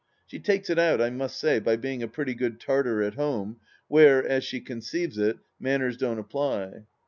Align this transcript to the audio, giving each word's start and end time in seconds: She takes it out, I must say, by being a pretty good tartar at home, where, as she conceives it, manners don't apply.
She 0.25 0.39
takes 0.39 0.71
it 0.71 0.79
out, 0.79 0.99
I 0.99 1.11
must 1.11 1.37
say, 1.37 1.59
by 1.59 1.75
being 1.75 2.01
a 2.01 2.07
pretty 2.07 2.33
good 2.33 2.59
tartar 2.59 3.03
at 3.03 3.13
home, 3.13 3.57
where, 3.87 4.27
as 4.27 4.43
she 4.43 4.59
conceives 4.59 5.19
it, 5.19 5.37
manners 5.59 5.95
don't 5.95 6.17
apply. 6.17 6.85